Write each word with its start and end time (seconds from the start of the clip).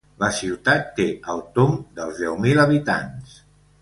La 0.21 0.27
ciutat 0.37 0.87
té 0.99 1.05
al 1.33 1.43
tomb 1.59 1.77
dels 2.01 2.23
deu 2.25 2.41
mil 2.47 2.63
habitants. 2.65 3.37